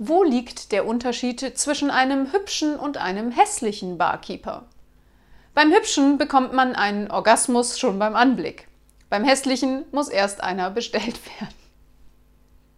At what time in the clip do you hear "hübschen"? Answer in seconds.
2.32-2.76, 5.72-6.18